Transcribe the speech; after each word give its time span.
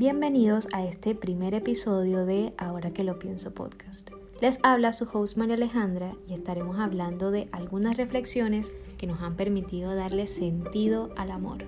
Bienvenidos 0.00 0.68
a 0.72 0.84
este 0.84 1.16
primer 1.16 1.54
episodio 1.54 2.24
de 2.24 2.52
Ahora 2.56 2.92
que 2.92 3.02
lo 3.02 3.18
pienso 3.18 3.52
podcast. 3.52 4.10
Les 4.40 4.60
habla 4.62 4.92
su 4.92 5.08
host 5.12 5.36
María 5.36 5.56
Alejandra 5.56 6.14
y 6.28 6.34
estaremos 6.34 6.78
hablando 6.78 7.32
de 7.32 7.48
algunas 7.50 7.96
reflexiones 7.96 8.70
que 8.96 9.08
nos 9.08 9.20
han 9.22 9.34
permitido 9.34 9.96
darle 9.96 10.28
sentido 10.28 11.10
al 11.16 11.32
amor. 11.32 11.64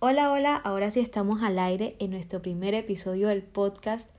Hola, 0.00 0.30
hola, 0.30 0.56
ahora 0.56 0.90
sí 0.90 1.00
estamos 1.00 1.42
al 1.42 1.58
aire 1.58 1.96
en 1.98 2.10
nuestro 2.10 2.42
primer 2.42 2.74
episodio 2.74 3.28
del 3.28 3.42
podcast. 3.42 4.14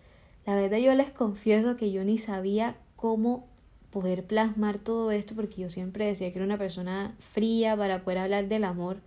La 0.47 0.55
verdad 0.55 0.79
yo 0.79 0.95
les 0.95 1.11
confieso 1.11 1.75
que 1.75 1.91
yo 1.91 2.03
ni 2.03 2.17
sabía 2.17 2.75
cómo 2.95 3.45
poder 3.91 4.25
plasmar 4.25 4.79
todo 4.79 5.11
esto 5.11 5.35
porque 5.35 5.61
yo 5.61 5.69
siempre 5.69 6.07
decía 6.07 6.31
que 6.31 6.39
era 6.39 6.45
una 6.45 6.57
persona 6.57 7.15
fría 7.19 7.77
para 7.77 8.03
poder 8.03 8.17
hablar 8.17 8.47
del 8.47 8.63
amor 8.63 8.97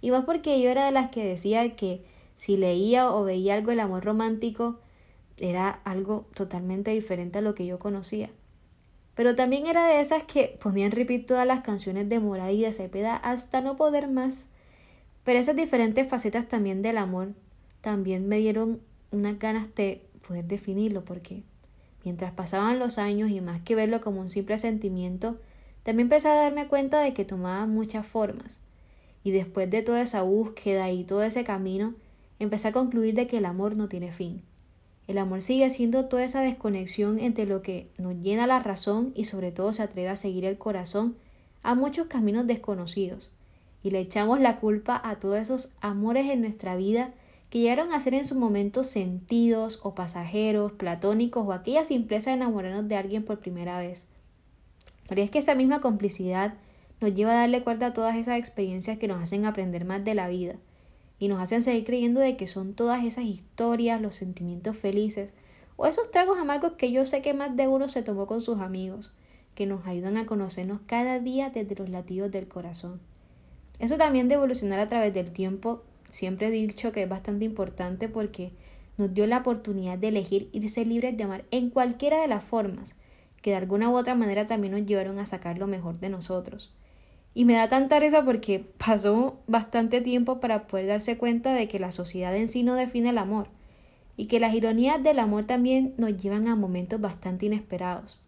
y 0.00 0.10
más 0.10 0.24
porque 0.24 0.60
yo 0.60 0.70
era 0.70 0.86
de 0.86 0.92
las 0.92 1.10
que 1.10 1.24
decía 1.24 1.74
que 1.74 2.04
si 2.34 2.56
leía 2.56 3.10
o 3.10 3.24
veía 3.24 3.54
algo 3.54 3.70
del 3.70 3.80
amor 3.80 4.04
romántico 4.04 4.78
era 5.38 5.70
algo 5.84 6.26
totalmente 6.34 6.90
diferente 6.92 7.38
a 7.38 7.42
lo 7.42 7.54
que 7.54 7.66
yo 7.66 7.78
conocía. 7.78 8.30
Pero 9.14 9.34
también 9.34 9.66
era 9.66 9.86
de 9.86 10.00
esas 10.00 10.22
que 10.24 10.56
ponían 10.60 10.92
repetir 10.92 11.26
todas 11.26 11.46
las 11.46 11.60
canciones 11.60 12.08
de 12.08 12.20
Morada 12.20 12.52
y 12.52 12.62
de 12.62 12.72
Cepeda 12.72 13.16
hasta 13.16 13.60
no 13.60 13.76
poder 13.76 14.08
más. 14.08 14.48
Pero 15.24 15.40
esas 15.40 15.56
diferentes 15.56 16.08
facetas 16.08 16.46
también 16.46 16.82
del 16.82 16.98
amor 16.98 17.34
también 17.80 18.28
me 18.28 18.38
dieron 18.38 18.80
unas 19.10 19.38
ganas 19.38 19.74
de 19.74 20.04
poder 20.26 20.44
definirlo 20.44 21.04
porque 21.04 21.42
mientras 22.04 22.32
pasaban 22.32 22.78
los 22.78 22.98
años 22.98 23.30
y 23.30 23.40
más 23.40 23.60
que 23.62 23.74
verlo 23.74 24.00
como 24.00 24.20
un 24.20 24.28
simple 24.28 24.58
sentimiento, 24.58 25.38
también 25.82 26.06
empecé 26.06 26.28
a 26.28 26.34
darme 26.34 26.68
cuenta 26.68 27.00
de 27.00 27.14
que 27.14 27.24
tomaba 27.24 27.66
muchas 27.66 28.06
formas 28.06 28.60
y 29.28 29.30
después 29.30 29.68
de 29.68 29.82
toda 29.82 30.00
esa 30.00 30.22
búsqueda 30.22 30.90
y 30.90 31.04
todo 31.04 31.22
ese 31.22 31.44
camino, 31.44 31.94
empecé 32.38 32.68
a 32.68 32.72
concluir 32.72 33.14
de 33.14 33.26
que 33.26 33.36
el 33.36 33.44
amor 33.44 33.76
no 33.76 33.86
tiene 33.86 34.10
fin. 34.10 34.40
El 35.06 35.18
amor 35.18 35.42
sigue 35.42 35.68
siendo 35.68 36.06
toda 36.06 36.24
esa 36.24 36.40
desconexión 36.40 37.18
entre 37.18 37.44
lo 37.44 37.60
que 37.60 37.90
nos 37.98 38.16
llena 38.22 38.46
la 38.46 38.60
razón 38.60 39.12
y 39.14 39.24
sobre 39.24 39.52
todo 39.52 39.74
se 39.74 39.82
atreve 39.82 40.08
a 40.08 40.16
seguir 40.16 40.46
el 40.46 40.56
corazón 40.56 41.16
a 41.62 41.74
muchos 41.74 42.06
caminos 42.06 42.46
desconocidos. 42.46 43.30
Y 43.82 43.90
le 43.90 44.00
echamos 44.00 44.40
la 44.40 44.60
culpa 44.60 44.98
a 45.04 45.18
todos 45.18 45.36
esos 45.36 45.74
amores 45.82 46.30
en 46.30 46.40
nuestra 46.40 46.74
vida 46.74 47.12
que 47.50 47.58
llegaron 47.58 47.92
a 47.92 48.00
ser 48.00 48.14
en 48.14 48.24
su 48.24 48.34
momento 48.34 48.82
sentidos 48.82 49.78
o 49.82 49.94
pasajeros, 49.94 50.72
platónicos 50.72 51.46
o 51.46 51.52
aquella 51.52 51.84
simpleza 51.84 52.30
de 52.30 52.36
enamorarnos 52.36 52.88
de 52.88 52.96
alguien 52.96 53.26
por 53.26 53.40
primera 53.40 53.78
vez. 53.78 54.06
Pero 55.06 55.20
es 55.20 55.30
que 55.30 55.40
esa 55.40 55.54
misma 55.54 55.82
complicidad 55.82 56.54
nos 57.00 57.14
lleva 57.14 57.32
a 57.32 57.40
darle 57.40 57.62
cuenta 57.62 57.86
a 57.86 57.92
todas 57.92 58.16
esas 58.16 58.38
experiencias 58.38 58.98
que 58.98 59.08
nos 59.08 59.22
hacen 59.22 59.44
aprender 59.44 59.84
más 59.84 60.04
de 60.04 60.14
la 60.14 60.28
vida 60.28 60.56
y 61.18 61.28
nos 61.28 61.40
hacen 61.40 61.62
seguir 61.62 61.84
creyendo 61.84 62.20
de 62.20 62.36
que 62.36 62.46
son 62.46 62.74
todas 62.74 63.04
esas 63.04 63.24
historias, 63.24 64.00
los 64.00 64.16
sentimientos 64.16 64.76
felices 64.76 65.34
o 65.76 65.86
esos 65.86 66.10
tragos 66.10 66.38
amargos 66.38 66.72
que 66.72 66.90
yo 66.90 67.04
sé 67.04 67.22
que 67.22 67.34
más 67.34 67.56
de 67.56 67.68
uno 67.68 67.88
se 67.88 68.02
tomó 68.02 68.26
con 68.26 68.40
sus 68.40 68.60
amigos, 68.60 69.14
que 69.54 69.66
nos 69.66 69.86
ayudan 69.86 70.16
a 70.16 70.26
conocernos 70.26 70.80
cada 70.86 71.20
día 71.20 71.50
desde 71.50 71.76
los 71.76 71.88
latidos 71.88 72.30
del 72.30 72.48
corazón. 72.48 73.00
Eso 73.78 73.96
también 73.96 74.28
de 74.28 74.34
evolucionar 74.34 74.80
a 74.80 74.88
través 74.88 75.14
del 75.14 75.30
tiempo, 75.30 75.84
siempre 76.08 76.48
he 76.48 76.50
dicho 76.50 76.90
que 76.90 77.02
es 77.02 77.08
bastante 77.08 77.44
importante 77.44 78.08
porque 78.08 78.52
nos 78.96 79.14
dio 79.14 79.26
la 79.28 79.38
oportunidad 79.38 79.98
de 79.98 80.08
elegir 80.08 80.50
irse 80.52 80.84
libres 80.84 81.16
de 81.16 81.24
amar 81.24 81.44
en 81.52 81.70
cualquiera 81.70 82.20
de 82.20 82.26
las 82.26 82.42
formas, 82.42 82.96
que 83.40 83.50
de 83.50 83.56
alguna 83.56 83.88
u 83.88 83.96
otra 83.96 84.16
manera 84.16 84.46
también 84.46 84.72
nos 84.72 84.84
llevaron 84.84 85.20
a 85.20 85.26
sacar 85.26 85.58
lo 85.58 85.68
mejor 85.68 86.00
de 86.00 86.08
nosotros. 86.08 86.72
Y 87.38 87.44
me 87.44 87.54
da 87.54 87.68
tanta 87.68 88.00
risa 88.00 88.24
porque 88.24 88.58
pasó 88.84 89.36
bastante 89.46 90.00
tiempo 90.00 90.40
para 90.40 90.66
poder 90.66 90.88
darse 90.88 91.16
cuenta 91.16 91.54
de 91.54 91.68
que 91.68 91.78
la 91.78 91.92
sociedad 91.92 92.34
en 92.34 92.48
sí 92.48 92.64
no 92.64 92.74
define 92.74 93.10
el 93.10 93.18
amor 93.18 93.46
y 94.16 94.26
que 94.26 94.40
las 94.40 94.54
ironías 94.54 95.00
del 95.04 95.20
amor 95.20 95.44
también 95.44 95.94
nos 95.98 96.16
llevan 96.16 96.48
a 96.48 96.56
momentos 96.56 97.00
bastante 97.00 97.46
inesperados. 97.46 98.20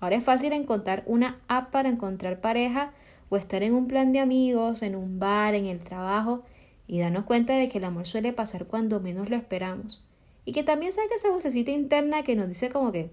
Ahora 0.00 0.16
es 0.16 0.24
fácil 0.24 0.52
encontrar 0.52 1.02
una 1.06 1.40
app 1.48 1.70
para 1.70 1.88
encontrar 1.88 2.42
pareja 2.42 2.92
o 3.30 3.38
estar 3.38 3.62
en 3.62 3.72
un 3.72 3.88
plan 3.88 4.12
de 4.12 4.20
amigos, 4.20 4.82
en 4.82 4.96
un 4.96 5.18
bar, 5.18 5.54
en 5.54 5.64
el 5.64 5.78
trabajo 5.78 6.42
y 6.86 6.98
darnos 6.98 7.24
cuenta 7.24 7.54
de 7.54 7.70
que 7.70 7.78
el 7.78 7.84
amor 7.84 8.06
suele 8.06 8.34
pasar 8.34 8.66
cuando 8.66 9.00
menos 9.00 9.30
lo 9.30 9.36
esperamos. 9.36 10.04
Y 10.44 10.52
que 10.52 10.62
también 10.62 10.92
que 10.92 11.14
esa 11.14 11.30
vocecita 11.30 11.70
interna 11.70 12.22
que 12.22 12.36
nos 12.36 12.48
dice 12.48 12.68
como 12.68 12.92
que, 12.92 13.12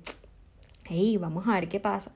hey, 0.83 1.15
vamos 1.15 1.47
a 1.47 1.53
ver 1.53 1.69
qué 1.69 1.79
pasa. 1.79 2.11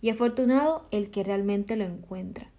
Y 0.00 0.10
afortunado 0.10 0.86
el 0.92 1.10
que 1.10 1.24
realmente 1.24 1.74
lo 1.74 1.82
encuentra. 1.82 2.52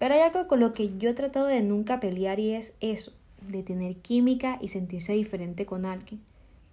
Pero 0.00 0.14
hay 0.14 0.20
algo 0.20 0.48
con 0.48 0.60
lo 0.60 0.72
que 0.72 0.96
yo 0.96 1.10
he 1.10 1.12
tratado 1.14 1.46
de 1.46 1.60
nunca 1.60 2.00
pelear 2.00 2.40
y 2.40 2.52
es 2.52 2.72
eso, 2.80 3.12
de 3.46 3.62
tener 3.62 3.96
química 3.96 4.58
y 4.62 4.68
sentirse 4.68 5.12
diferente 5.12 5.66
con 5.66 5.84
alguien. 5.84 6.22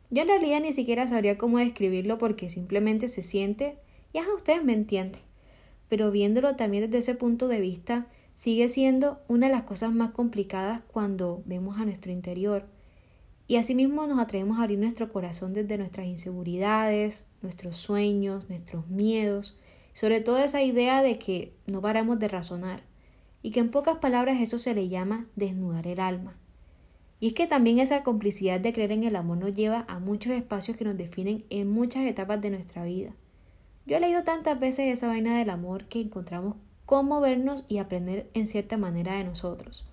Yo 0.09 0.21
en 0.21 0.29
realidad 0.29 0.61
ni 0.61 0.71
siquiera 0.71 1.05
sabría 1.09 1.37
cómo 1.37 1.57
describirlo 1.57 2.17
porque 2.17 2.47
simplemente 2.47 3.09
se 3.09 3.21
siente 3.21 3.79
y 4.13 4.19
ajá, 4.19 4.33
ustedes 4.33 4.63
me 4.63 4.71
entienden. 4.71 5.19
Pero 5.89 6.09
viéndolo 6.09 6.55
también 6.55 6.85
desde 6.85 6.99
ese 6.99 7.15
punto 7.15 7.49
de 7.49 7.59
vista, 7.59 8.07
sigue 8.33 8.69
siendo 8.69 9.19
una 9.27 9.47
de 9.47 9.51
las 9.51 9.63
cosas 9.63 9.91
más 9.91 10.11
complicadas 10.11 10.81
cuando 10.87 11.43
vemos 11.45 11.77
a 11.79 11.83
nuestro 11.83 12.13
interior. 12.13 12.63
Y 13.45 13.57
asimismo 13.57 14.07
nos 14.07 14.19
atrevemos 14.19 14.57
a 14.57 14.61
abrir 14.61 14.79
nuestro 14.79 15.11
corazón 15.11 15.51
desde 15.51 15.77
nuestras 15.77 16.07
inseguridades, 16.07 17.25
nuestros 17.41 17.75
sueños, 17.75 18.47
nuestros 18.47 18.87
miedos, 18.87 19.59
sobre 19.91 20.21
todo 20.21 20.37
esa 20.37 20.63
idea 20.63 21.01
de 21.01 21.19
que 21.19 21.51
no 21.65 21.81
paramos 21.81 22.19
de 22.19 22.29
razonar 22.29 22.87
y 23.41 23.51
que 23.51 23.59
en 23.59 23.69
pocas 23.69 23.97
palabras 23.97 24.41
eso 24.41 24.57
se 24.57 24.73
le 24.73 24.89
llama 24.89 25.27
desnudar 25.35 25.87
el 25.87 25.99
alma. 25.99 26.35
Y 27.19 27.27
es 27.27 27.33
que 27.33 27.47
también 27.47 27.79
esa 27.79 28.03
complicidad 28.03 28.59
de 28.59 28.73
creer 28.73 28.91
en 28.91 29.03
el 29.03 29.15
amor 29.15 29.37
nos 29.37 29.53
lleva 29.53 29.85
a 29.87 29.99
muchos 29.99 30.33
espacios 30.33 30.77
que 30.77 30.85
nos 30.85 30.97
definen 30.97 31.45
en 31.49 31.69
muchas 31.69 32.05
etapas 32.05 32.41
de 32.41 32.51
nuestra 32.51 32.83
vida. 32.83 33.13
Yo 33.85 33.97
he 33.97 33.99
leído 33.99 34.23
tantas 34.23 34.59
veces 34.59 34.91
esa 34.91 35.07
vaina 35.07 35.37
del 35.37 35.49
amor 35.49 35.85
que 35.85 36.01
encontramos 36.01 36.55
cómo 36.85 37.19
vernos 37.19 37.65
y 37.67 37.79
aprender 37.79 38.29
en 38.33 38.45
cierta 38.45 38.77
manera 38.77 39.15
de 39.15 39.23
nosotros, 39.23 39.85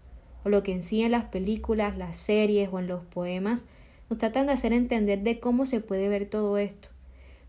o 0.45 0.49
lo 0.49 0.63
que 0.63 0.73
en 0.73 0.83
sí 0.83 1.03
en 1.03 1.13
las 1.13 1.25
películas, 1.27 1.97
las 1.97 2.17
series 2.17 2.69
o 2.73 2.79
en 2.79 2.89
los 2.89 3.05
poemas 3.05 3.65
nos 4.11 4.19
tratan 4.19 4.47
de 4.47 4.53
hacer 4.53 4.73
entender 4.73 5.23
de 5.23 5.41
cómo 5.41 5.65
se 5.65 5.81
puede 5.81 6.09
ver 6.09 6.29
todo 6.29 6.59
esto. 6.59 6.89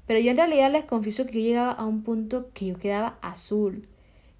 Pero 0.08 0.20
yo 0.20 0.32
en 0.32 0.38
realidad 0.38 0.72
les 0.72 0.86
confieso 0.86 1.26
que 1.26 1.34
yo 1.34 1.40
llegaba 1.40 1.72
a 1.72 1.86
un 1.86 2.04
punto 2.04 2.50
que 2.54 2.68
yo 2.68 2.78
quedaba 2.78 3.18
azul, 3.22 3.88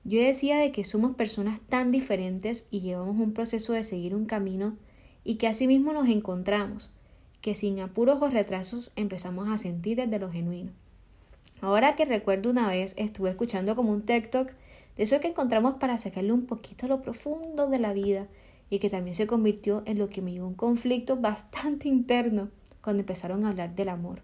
yo 0.06 0.22
decía 0.22 0.60
de 0.60 0.72
que 0.72 0.84
somos 0.84 1.16
personas 1.16 1.60
tan 1.68 1.92
diferentes 1.92 2.68
y 2.70 2.82
llevamos 2.82 3.18
un 3.18 3.34
proceso 3.34 3.74
de 3.74 3.84
seguir 3.84 4.14
un 4.14 4.26
camino 4.26 4.78
y 5.24 5.36
que 5.36 5.48
asimismo 5.48 5.94
nos 5.94 6.08
encontramos, 6.08 6.92
que 7.42 7.56
sin 7.56 7.80
apuros 7.80 8.22
o 8.22 8.30
retrasos 8.30 8.94
empezamos 8.96 9.50
a 9.50 9.58
sentir 9.58 9.98
desde 9.98 10.20
lo 10.20 10.32
genuino. 10.32 10.72
Ahora 11.60 11.96
que 11.96 12.06
recuerdo 12.06 12.52
una 12.52 12.68
vez 12.68 12.94
estuve 12.98 13.32
escuchando 13.32 13.76
como 13.76 13.92
un 13.92 14.04
TikTok 14.04 14.52
de 14.96 15.04
eso 15.04 15.20
que 15.20 15.30
encontramos 15.30 15.76
para 15.76 15.98
sacarle 15.98 16.34
un 16.34 16.46
poquito 16.46 16.88
lo 16.88 17.02
profundo 17.02 17.68
de 17.68 17.80
la 17.80 17.92
vida 17.92 18.28
y 18.70 18.78
que 18.78 18.92
también 18.92 19.16
se 19.16 19.26
convirtió 19.26 19.82
en 19.88 19.98
lo 19.98 20.10
que 20.10 20.22
me 20.22 20.32
dio 20.32 20.46
un 20.46 20.54
conflicto 20.54 21.16
bastante 21.20 21.88
interno 21.88 22.50
cuando 22.82 23.02
empezaron 23.02 23.44
a 23.44 23.50
hablar 23.50 23.74
del 23.74 23.90
amor. 23.90 24.22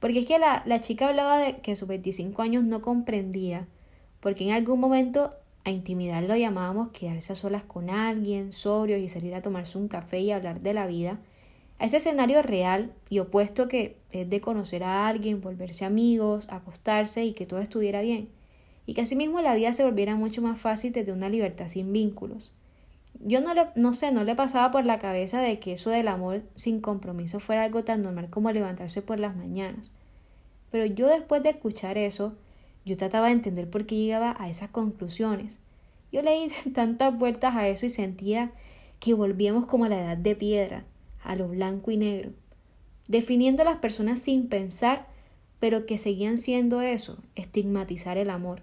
Porque 0.00 0.18
es 0.18 0.26
que 0.26 0.40
la, 0.40 0.64
la 0.66 0.80
chica 0.80 1.08
hablaba 1.08 1.38
de 1.38 1.58
que 1.58 1.72
a 1.72 1.76
sus 1.76 1.86
25 1.86 2.42
años 2.42 2.64
no 2.64 2.82
comprendía 2.82 3.68
porque 4.26 4.42
en 4.42 4.50
algún 4.50 4.80
momento 4.80 5.36
a 5.64 5.70
intimidad 5.70 6.20
lo 6.20 6.34
llamábamos 6.34 6.90
quedarse 6.90 7.32
a 7.32 7.36
solas 7.36 7.62
con 7.62 7.90
alguien, 7.90 8.50
sobrios 8.50 8.98
y 8.98 9.08
salir 9.08 9.32
a 9.36 9.40
tomarse 9.40 9.78
un 9.78 9.86
café 9.86 10.18
y 10.18 10.32
hablar 10.32 10.62
de 10.62 10.74
la 10.74 10.88
vida, 10.88 11.20
a 11.78 11.84
ese 11.84 11.98
escenario 11.98 12.42
real 12.42 12.92
y 13.08 13.20
opuesto 13.20 13.68
que 13.68 13.98
es 14.10 14.28
de 14.28 14.40
conocer 14.40 14.82
a 14.82 15.06
alguien, 15.06 15.40
volverse 15.40 15.84
amigos, 15.84 16.48
acostarse 16.50 17.24
y 17.24 17.34
que 17.34 17.46
todo 17.46 17.60
estuviera 17.60 18.00
bien, 18.00 18.28
y 18.84 18.94
que 18.94 19.02
asimismo 19.02 19.42
la 19.42 19.54
vida 19.54 19.72
se 19.72 19.84
volviera 19.84 20.16
mucho 20.16 20.42
más 20.42 20.58
fácil 20.58 20.90
desde 20.90 21.12
una 21.12 21.28
libertad 21.28 21.68
sin 21.68 21.92
vínculos. 21.92 22.52
Yo 23.20 23.40
no, 23.40 23.54
le, 23.54 23.68
no 23.76 23.94
sé, 23.94 24.10
no 24.10 24.24
le 24.24 24.34
pasaba 24.34 24.72
por 24.72 24.84
la 24.84 24.98
cabeza 24.98 25.40
de 25.40 25.60
que 25.60 25.74
eso 25.74 25.90
del 25.90 26.08
amor 26.08 26.42
sin 26.56 26.80
compromiso 26.80 27.38
fuera 27.38 27.62
algo 27.62 27.84
tan 27.84 28.02
normal 28.02 28.28
como 28.28 28.50
levantarse 28.50 29.02
por 29.02 29.20
las 29.20 29.36
mañanas. 29.36 29.92
Pero 30.72 30.84
yo 30.84 31.06
después 31.06 31.44
de 31.44 31.50
escuchar 31.50 31.96
eso, 31.96 32.34
yo 32.86 32.96
trataba 32.96 33.26
de 33.26 33.32
entender 33.32 33.68
por 33.68 33.84
qué 33.84 33.96
llegaba 33.96 34.36
a 34.38 34.48
esas 34.48 34.70
conclusiones. 34.70 35.58
Yo 36.12 36.22
leí 36.22 36.50
tantas 36.74 37.18
vueltas 37.18 37.54
a 37.56 37.68
eso 37.68 37.84
y 37.84 37.90
sentía 37.90 38.52
que 39.00 39.12
volvíamos 39.12 39.66
como 39.66 39.84
a 39.84 39.88
la 39.88 40.00
edad 40.00 40.16
de 40.16 40.36
piedra, 40.36 40.84
a 41.22 41.34
lo 41.36 41.48
blanco 41.48 41.90
y 41.90 41.96
negro, 41.96 42.30
definiendo 43.08 43.62
a 43.62 43.66
las 43.66 43.78
personas 43.78 44.22
sin 44.22 44.48
pensar, 44.48 45.08
pero 45.58 45.84
que 45.84 45.98
seguían 45.98 46.38
siendo 46.38 46.80
eso, 46.80 47.18
estigmatizar 47.34 48.16
el 48.16 48.30
amor. 48.30 48.62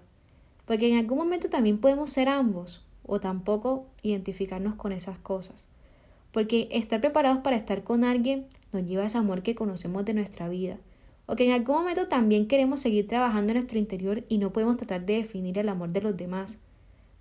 Porque 0.64 0.90
en 0.90 0.98
algún 0.98 1.18
momento 1.18 1.50
también 1.50 1.78
podemos 1.78 2.10
ser 2.10 2.28
ambos, 2.30 2.84
o 3.06 3.20
tampoco 3.20 3.86
identificarnos 4.02 4.74
con 4.76 4.92
esas 4.92 5.18
cosas. 5.18 5.68
Porque 6.32 6.68
estar 6.72 7.00
preparados 7.00 7.42
para 7.42 7.56
estar 7.56 7.84
con 7.84 8.02
alguien 8.02 8.46
nos 8.72 8.84
lleva 8.86 9.02
a 9.02 9.06
ese 9.06 9.18
amor 9.18 9.42
que 9.42 9.54
conocemos 9.54 10.04
de 10.06 10.14
nuestra 10.14 10.48
vida, 10.48 10.78
o 11.26 11.36
que 11.36 11.46
en 11.46 11.52
algún 11.52 11.76
momento 11.76 12.08
también 12.08 12.48
queremos 12.48 12.80
seguir 12.80 13.08
trabajando 13.08 13.52
en 13.52 13.58
nuestro 13.58 13.78
interior 13.78 14.24
y 14.28 14.38
no 14.38 14.52
podemos 14.52 14.76
tratar 14.76 15.06
de 15.06 15.16
definir 15.16 15.58
el 15.58 15.68
amor 15.68 15.90
de 15.92 16.02
los 16.02 16.16
demás. 16.16 16.58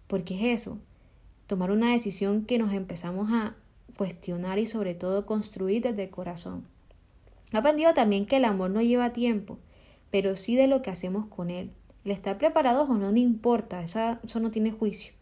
Porque 0.08 0.36
es 0.36 0.62
eso, 0.62 0.78
tomar 1.48 1.72
una 1.72 1.92
decisión 1.92 2.46
que 2.46 2.58
nos 2.58 2.74
empezamos 2.74 3.30
a 3.32 3.56
cuestionar 3.96 4.60
y 4.60 4.68
sobre 4.68 4.94
todo 4.94 5.26
construir 5.26 5.84
desde 5.84 6.04
el 6.04 6.10
corazón. 6.10 6.66
He 7.54 7.58
aprendido 7.58 7.94
también 7.94 8.26
que 8.26 8.38
el 8.38 8.46
amor 8.46 8.72
no 8.72 8.82
lleva 8.82 9.14
tiempo, 9.14 9.60
pero 10.12 10.36
sí 10.36 10.56
de 10.56 10.68
lo 10.68 10.82
que 10.82 10.92
hacemos 10.92 11.28
con 11.28 11.50
él. 11.50 11.72
El 12.04 12.12
estar 12.12 12.38
preparados 12.38 12.90
o 12.90 12.98
no, 12.98 13.12
no 13.12 13.18
importa, 13.18 13.82
eso, 13.84 14.18
eso 14.24 14.40
no 14.40 14.52
tiene 14.52 14.72
juicio. 14.72 15.14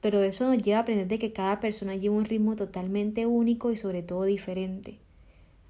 Pero 0.00 0.22
eso 0.22 0.48
nos 0.48 0.62
lleva 0.62 0.78
a 0.78 0.82
aprender 0.82 1.06
de 1.06 1.18
que 1.18 1.32
cada 1.32 1.60
persona 1.60 1.94
lleva 1.94 2.16
un 2.16 2.24
ritmo 2.24 2.56
totalmente 2.56 3.26
único 3.26 3.70
y 3.70 3.76
sobre 3.76 4.02
todo 4.02 4.24
diferente. 4.24 4.98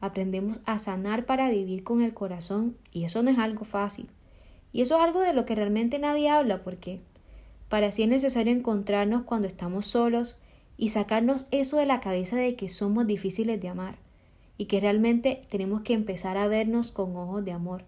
Aprendemos 0.01 0.61
a 0.67 0.79
sanar 0.79 1.27
para 1.27 1.51
vivir 1.51 1.85
con 1.85 2.03
el 2.03 2.15
corazón 2.15 2.77
y 2.93 3.05
eso 3.05 3.23
no 3.23 3.31
es 3.31 3.39
algo 3.39 3.65
fácil. 3.65 4.09
Y 4.73 4.83
eso 4.83 4.97
es 4.97 5.03
algo 5.03 5.21
de 5.21 5.33
lo 5.33 5.45
que 5.47 5.55
realmente 5.55 5.99
nadie 5.99 6.31
habla 6.31 6.63
porque 6.63 7.01
para 7.69 7.93
sí 7.93 8.03
es 8.03 8.09
necesario 8.09 8.53
encontrarnos 8.53 9.23
cuando 9.23 9.47
estamos 9.47 9.87
solos 9.87 10.41
y 10.77 10.89
sacarnos 10.89 11.47
eso 11.51 11.77
de 11.77 11.87
la 11.87 12.01
cabeza 12.01 12.37
de 12.37 12.57
que 12.57 12.69
somos 12.69 13.07
difíciles 13.07 13.61
de 13.61 13.69
amar 13.69 13.99
y 14.57 14.67
que 14.67 14.81
realmente 14.81 15.41
tenemos 15.49 15.83
que 15.83 15.93
empezar 15.93 16.37
a 16.37 16.49
vernos 16.49 16.91
con 16.91 17.17
ojos 17.17 17.45
de 17.45 17.53
amor, 17.53 17.85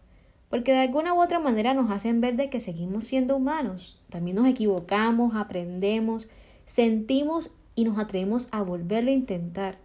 porque 0.48 0.72
de 0.72 0.78
alguna 0.78 1.14
u 1.14 1.22
otra 1.22 1.38
manera 1.38 1.74
nos 1.74 1.90
hacen 1.90 2.20
ver 2.20 2.36
de 2.36 2.48
que 2.48 2.60
seguimos 2.60 3.04
siendo 3.04 3.36
humanos, 3.36 3.98
también 4.10 4.36
nos 4.36 4.46
equivocamos, 4.46 5.34
aprendemos, 5.34 6.28
sentimos 6.64 7.50
y 7.74 7.84
nos 7.84 7.98
atrevemos 7.98 8.48
a 8.52 8.62
volverlo 8.62 9.10
a 9.10 9.14
intentar, 9.14 9.78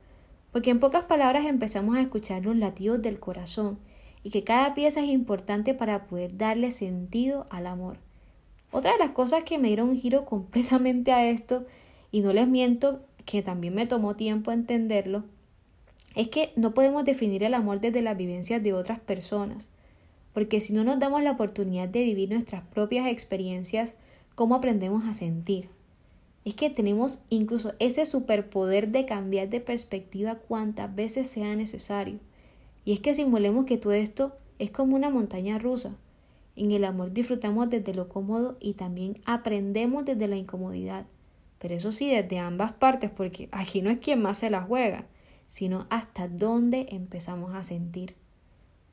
porque 0.57 0.71
en 0.71 0.79
pocas 0.79 1.03
palabras 1.03 1.45
empezamos 1.45 1.95
a 1.95 2.01
escuchar 2.01 2.43
los 2.43 2.55
latidos 2.55 2.99
del 2.99 3.19
corazón 3.19 3.77
y 4.23 4.31
que 4.31 4.43
cada 4.43 4.73
pieza 4.73 5.03
es 5.03 5.09
importante 5.09 5.75
para 5.75 6.07
poder 6.07 6.35
darle 6.35 6.71
sentido 6.71 7.45
al 7.51 7.67
amor. 7.67 7.99
Otra 8.71 8.93
de 8.93 8.97
las 8.97 9.11
cosas 9.11 9.43
que 9.43 9.59
me 9.59 9.67
dieron 9.67 9.89
un 9.89 9.99
giro 9.99 10.25
completamente 10.25 11.11
a 11.11 11.29
esto 11.29 11.67
y 12.11 12.21
no 12.21 12.33
les 12.33 12.47
miento 12.47 13.01
que 13.23 13.43
también 13.43 13.75
me 13.75 13.85
tomó 13.85 14.15
tiempo 14.15 14.51
entenderlo, 14.51 15.25
es 16.15 16.27
que 16.29 16.53
no 16.55 16.73
podemos 16.73 17.05
definir 17.05 17.43
el 17.43 17.53
amor 17.53 17.79
desde 17.79 18.01
las 18.01 18.17
vivencias 18.17 18.63
de 18.63 18.73
otras 18.73 18.99
personas, 18.99 19.69
porque 20.33 20.59
si 20.59 20.73
no 20.73 20.83
nos 20.83 20.97
damos 20.97 21.21
la 21.21 21.33
oportunidad 21.33 21.87
de 21.87 22.03
vivir 22.03 22.31
nuestras 22.31 22.63
propias 22.63 23.05
experiencias, 23.05 23.93
¿cómo 24.33 24.55
aprendemos 24.55 25.05
a 25.05 25.13
sentir? 25.13 25.76
Es 26.47 26.55
que 26.55 26.69
tenemos 26.69 27.19
incluso 27.29 27.73
ese 27.77 28.05
superpoder 28.05 28.87
de 28.87 29.05
cambiar 29.05 29.49
de 29.49 29.59
perspectiva 29.59 30.35
cuantas 30.35 30.95
veces 30.95 31.27
sea 31.29 31.53
necesario. 31.57 32.19
Y 32.85 32.93
es 32.93 33.01
que 33.01 33.13
simulemos 33.13 33.65
que 33.65 33.77
todo 33.77 33.91
esto 33.91 34.31
es 34.57 34.71
como 34.71 34.95
una 34.95 35.09
montaña 35.09 35.59
rusa. 35.59 35.97
En 36.55 36.71
el 36.71 36.85
amor 36.85 37.11
disfrutamos 37.11 37.69
desde 37.69 37.93
lo 37.93 38.07
cómodo 38.07 38.55
y 38.61 38.75
también 38.75 39.19
aprendemos 39.25 40.05
desde 40.05 40.29
la 40.29 40.37
incomodidad. 40.37 41.05
Pero 41.59 41.75
eso 41.75 41.91
sí, 41.91 42.09
desde 42.09 42.39
ambas 42.39 42.71
partes, 42.71 43.09
porque 43.09 43.49
aquí 43.51 43.81
no 43.81 43.89
es 43.89 43.97
quien 43.97 44.21
más 44.21 44.37
se 44.37 44.49
la 44.49 44.61
juega, 44.61 45.05
sino 45.47 45.85
hasta 45.89 46.29
dónde 46.29 46.87
empezamos 46.91 47.55
a 47.55 47.63
sentir. 47.63 48.15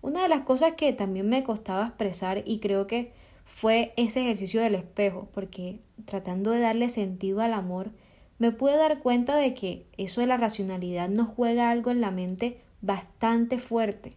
Una 0.02 0.24
de 0.24 0.28
las 0.28 0.40
cosas 0.40 0.72
que 0.72 0.92
también 0.92 1.28
me 1.28 1.44
costaba 1.44 1.86
expresar 1.86 2.42
y 2.44 2.58
creo 2.58 2.88
que 2.88 3.12
fue 3.44 3.92
ese 3.96 4.22
ejercicio 4.22 4.60
del 4.60 4.74
espejo, 4.74 5.28
porque 5.32 5.80
tratando 6.04 6.50
de 6.50 6.60
darle 6.60 6.88
sentido 6.88 7.40
al 7.40 7.52
amor, 7.52 7.90
me 8.38 8.50
pude 8.50 8.76
dar 8.76 9.00
cuenta 9.00 9.36
de 9.36 9.54
que 9.54 9.86
eso 9.96 10.20
de 10.20 10.26
la 10.26 10.36
racionalidad 10.36 11.08
nos 11.08 11.28
juega 11.28 11.70
algo 11.70 11.90
en 11.90 12.00
la 12.00 12.10
mente 12.10 12.60
bastante 12.82 13.58
fuerte, 13.58 14.16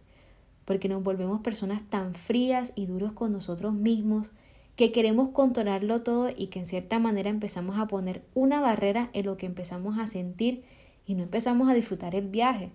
porque 0.64 0.88
nos 0.88 1.02
volvemos 1.02 1.40
personas 1.40 1.82
tan 1.88 2.14
frías 2.14 2.72
y 2.74 2.86
duros 2.86 3.12
con 3.12 3.32
nosotros 3.32 3.74
mismos 3.74 4.30
que 4.78 4.92
queremos 4.92 5.30
controlarlo 5.30 6.02
todo 6.02 6.30
y 6.34 6.48
que 6.48 6.60
en 6.60 6.66
cierta 6.66 7.00
manera 7.00 7.30
empezamos 7.30 7.80
a 7.80 7.88
poner 7.88 8.22
una 8.34 8.60
barrera 8.60 9.10
en 9.12 9.26
lo 9.26 9.36
que 9.36 9.46
empezamos 9.46 9.98
a 9.98 10.06
sentir 10.06 10.62
y 11.04 11.14
no 11.14 11.24
empezamos 11.24 11.68
a 11.68 11.74
disfrutar 11.74 12.14
el 12.14 12.28
viaje. 12.28 12.70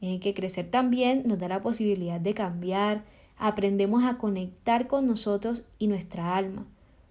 En 0.00 0.10
el 0.10 0.20
que 0.20 0.32
crecer 0.32 0.70
también 0.70 1.24
nos 1.26 1.38
da 1.38 1.48
la 1.48 1.60
posibilidad 1.60 2.20
de 2.20 2.32
cambiar, 2.32 3.04
aprendemos 3.36 4.04
a 4.04 4.18
conectar 4.18 4.86
con 4.86 5.06
nosotros 5.06 5.64
y 5.78 5.86
nuestra 5.86 6.36
alma, 6.36 6.66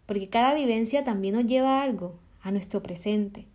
porque 0.06 0.30
cada 0.30 0.54
vivencia 0.54 1.04
también 1.04 1.36
nos 1.36 1.45
lleva 1.45 1.80
a 1.80 1.83
algo, 1.83 2.16
a 2.42 2.51
nuestro 2.51 2.81
presente. 2.83 3.45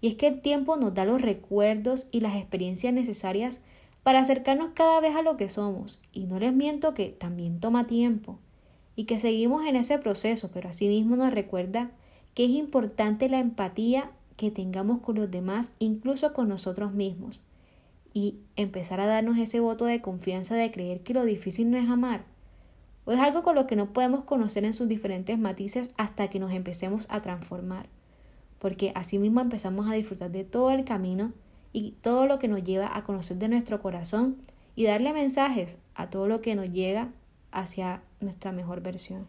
Y 0.00 0.08
es 0.08 0.14
que 0.14 0.28
el 0.28 0.40
tiempo 0.40 0.76
nos 0.76 0.94
da 0.94 1.04
los 1.04 1.20
recuerdos 1.22 2.06
y 2.12 2.20
las 2.20 2.36
experiencias 2.36 2.92
necesarias 2.92 3.62
para 4.02 4.20
acercarnos 4.20 4.70
cada 4.74 5.00
vez 5.00 5.16
a 5.16 5.22
lo 5.22 5.36
que 5.36 5.48
somos. 5.48 6.00
Y 6.12 6.24
no 6.24 6.38
les 6.38 6.52
miento 6.54 6.94
que 6.94 7.08
también 7.08 7.60
toma 7.60 7.86
tiempo 7.86 8.38
y 8.94 9.04
que 9.04 9.18
seguimos 9.18 9.66
en 9.66 9.76
ese 9.76 9.98
proceso, 9.98 10.50
pero 10.52 10.68
asimismo 10.68 11.16
nos 11.16 11.32
recuerda 11.32 11.90
que 12.34 12.44
es 12.44 12.50
importante 12.50 13.28
la 13.28 13.38
empatía 13.38 14.10
que 14.36 14.50
tengamos 14.50 15.00
con 15.00 15.16
los 15.16 15.30
demás, 15.30 15.72
incluso 15.78 16.32
con 16.32 16.48
nosotros 16.48 16.92
mismos, 16.92 17.42
y 18.12 18.36
empezar 18.56 19.00
a 19.00 19.06
darnos 19.06 19.38
ese 19.38 19.60
voto 19.60 19.84
de 19.84 20.00
confianza 20.00 20.54
de 20.54 20.70
creer 20.70 21.00
que 21.00 21.14
lo 21.14 21.24
difícil 21.24 21.70
no 21.70 21.76
es 21.76 21.88
amar, 21.88 22.24
o 23.04 23.12
es 23.12 23.18
algo 23.20 23.42
con 23.42 23.54
lo 23.54 23.66
que 23.66 23.76
no 23.76 23.92
podemos 23.92 24.24
conocer 24.24 24.64
en 24.64 24.74
sus 24.74 24.88
diferentes 24.88 25.38
matices 25.38 25.92
hasta 25.96 26.28
que 26.28 26.38
nos 26.38 26.52
empecemos 26.52 27.06
a 27.10 27.22
transformar, 27.22 27.88
porque 28.58 28.92
asimismo 28.94 29.40
empezamos 29.40 29.90
a 29.90 29.94
disfrutar 29.94 30.30
de 30.30 30.44
todo 30.44 30.70
el 30.72 30.84
camino 30.84 31.32
y 31.72 31.92
todo 32.02 32.26
lo 32.26 32.38
que 32.38 32.48
nos 32.48 32.64
lleva 32.64 32.96
a 32.96 33.04
conocer 33.04 33.38
de 33.38 33.48
nuestro 33.48 33.80
corazón 33.80 34.36
y 34.74 34.84
darle 34.84 35.12
mensajes 35.12 35.78
a 35.94 36.10
todo 36.10 36.28
lo 36.28 36.40
que 36.40 36.54
nos 36.54 36.70
llega 36.70 37.08
hacia 37.50 38.02
nuestra 38.20 38.52
mejor 38.52 38.80
versión. 38.80 39.26